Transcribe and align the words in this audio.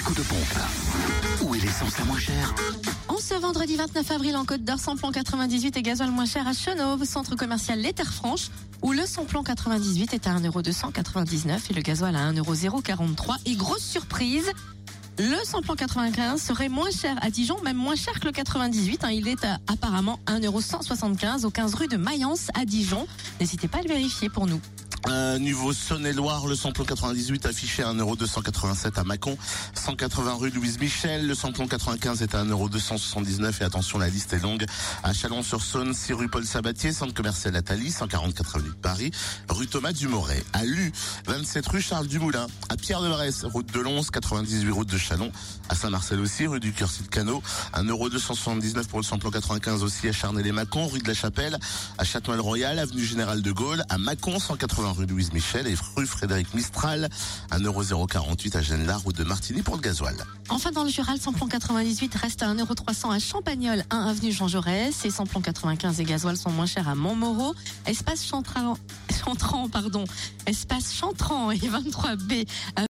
coup 0.00 0.14
de 0.14 0.22
pompe. 0.22 0.58
Où 1.42 1.54
est 1.54 1.60
l'essence 1.60 1.98
la 1.98 2.04
moins 2.04 2.18
chère 2.18 2.54
En 3.08 3.18
ce 3.18 3.34
vendredi 3.34 3.76
29 3.76 4.10
avril 4.10 4.36
en 4.36 4.44
Côte 4.44 4.64
d'Or, 4.64 4.78
samplon 4.78 5.12
98 5.12 5.76
et 5.76 5.82
gasoil 5.82 6.10
moins 6.10 6.24
cher 6.24 6.46
à 6.46 6.52
Chenauve, 6.52 7.04
centre 7.04 7.36
commercial 7.36 7.78
Les 7.78 7.92
Terres 7.92 8.12
Franches, 8.12 8.48
où 8.80 8.92
le 8.92 9.04
samplon 9.04 9.42
98 9.42 10.14
est 10.14 10.26
à 10.26 10.38
1,299€ 10.38 11.58
et 11.70 11.74
le 11.74 11.82
gasoil 11.82 12.16
à 12.16 12.32
1,043€. 12.32 13.36
Et 13.44 13.54
grosse 13.54 13.82
surprise, 13.84 14.50
le 15.18 15.36
samplon 15.44 15.74
95 15.74 16.40
serait 16.40 16.70
moins 16.70 16.90
cher 16.90 17.16
à 17.20 17.30
Dijon, 17.30 17.60
même 17.62 17.76
moins 17.76 17.96
cher 17.96 18.18
que 18.18 18.24
le 18.24 18.32
98. 18.32 19.04
hein. 19.04 19.10
Il 19.10 19.28
est 19.28 19.44
à 19.44 19.58
apparemment 19.66 20.18
1,175€ 20.26 21.44
au 21.44 21.50
15 21.50 21.74
rue 21.74 21.88
de 21.88 21.96
Mayence 21.96 22.48
à 22.54 22.64
Dijon. 22.64 23.06
N'hésitez 23.40 23.68
pas 23.68 23.78
à 23.78 23.82
le 23.82 23.88
vérifier 23.88 24.30
pour 24.30 24.46
nous. 24.46 24.60
Euh, 25.08 25.38
niveau 25.38 25.72
Saône-et-Loire, 25.72 26.46
le 26.46 26.54
samplon 26.54 26.84
98 26.84 27.46
affiché 27.46 27.82
à 27.82 27.92
1,287€ 27.92 29.00
à 29.00 29.04
Mâcon, 29.04 29.36
180 29.74 30.34
rue 30.34 30.50
Louise 30.50 30.78
Michel. 30.78 31.26
Le 31.26 31.34
samplon 31.34 31.66
95 31.66 32.22
est 32.22 32.34
à 32.36 32.44
1,279€ 32.44 33.62
et 33.62 33.64
attention, 33.64 33.98
la 33.98 34.08
liste 34.08 34.32
est 34.32 34.38
longue. 34.38 34.64
À 35.02 35.12
Chalon-sur-Saône, 35.12 35.92
6 35.92 36.12
rue 36.12 36.28
Paul 36.28 36.44
Sabatier, 36.44 36.92
centre 36.92 37.14
commercial 37.14 37.56
Atali, 37.56 37.90
144 37.90 38.56
avenue 38.56 38.70
de 38.70 38.74
Paris, 38.74 39.10
rue 39.48 39.66
Thomas 39.66 39.92
Dumoret. 39.92 40.44
À 40.52 40.64
Lu, 40.64 40.92
27 41.26 41.66
rue 41.66 41.82
Charles 41.82 42.06
Dumoulin. 42.06 42.46
À 42.68 42.76
Pierre 42.76 43.02
de 43.02 43.08
Bresse, 43.08 43.44
route 43.44 43.72
de 43.72 43.80
Lons, 43.80 44.04
98 44.04 44.70
route 44.70 44.88
de 44.88 44.98
Chalon. 44.98 45.32
À 45.68 45.74
Saint-Marcel 45.74 46.20
aussi, 46.20 46.46
rue 46.46 46.60
du 46.60 46.72
Cursil 46.72 47.08
Canot, 47.08 47.42
1,279€ 47.74 48.86
pour 48.86 49.00
le 49.00 49.04
samplon 49.04 49.30
95 49.30 49.82
aussi 49.82 50.08
à 50.08 50.12
Charnay-les-Mâcon, 50.12 50.86
rue 50.86 51.00
de 51.00 51.08
la 51.08 51.14
Chapelle, 51.14 51.58
à 51.98 52.04
Châtenois-le-Royal, 52.04 52.78
avenue 52.78 53.04
Général 53.04 53.42
de 53.42 53.50
Gaulle, 53.50 53.82
à 53.88 53.98
Mâcon, 53.98 54.38
180 54.38 54.91
rue 54.92 55.06
Louise 55.06 55.32
Michel 55.32 55.66
et 55.66 55.74
rue 55.96 56.06
Frédéric 56.06 56.54
Mistral, 56.54 57.08
1,048€ 57.50 58.56
à 58.56 58.62
Genla, 58.62 58.96
route 58.96 59.16
de 59.16 59.24
Martigny 59.24 59.62
pour 59.62 59.76
le 59.76 59.80
gasoil. 59.80 60.16
Enfin, 60.48 60.70
dans 60.70 60.84
le 60.84 60.90
Jural, 60.90 61.18
samplon 61.18 61.46
98 61.46 62.14
reste 62.14 62.42
à 62.42 62.54
1,300€ 62.54 63.14
à 63.14 63.18
Champagnol, 63.18 63.84
1 63.90 64.06
avenue 64.06 64.32
Jean 64.32 64.48
Jaurès. 64.48 65.04
Et 65.04 65.10
samplon 65.10 65.40
95 65.40 66.00
et 66.00 66.04
gasoil 66.04 66.36
sont 66.36 66.50
moins 66.50 66.66
chers 66.66 66.88
à 66.88 66.94
Montmoreau. 66.94 67.54
Espace 67.86 68.26
Chantran, 68.26 68.76
Chantran, 69.24 69.68
pardon. 69.68 70.04
Espace 70.46 70.94
Chantran 70.94 71.50
et 71.50 71.58
23B 71.58 72.46